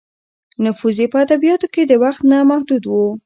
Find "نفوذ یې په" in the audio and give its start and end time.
0.63-1.17